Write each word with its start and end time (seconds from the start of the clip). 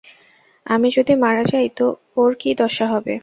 আমি 0.65 0.87
যদি 0.97 1.13
মারা 1.15 1.43
যাই 1.43 1.67
তো 1.77 1.85
ওর 2.17 2.31
কী 2.35 2.49
দশা 2.59 2.85
হবে। 2.93 3.13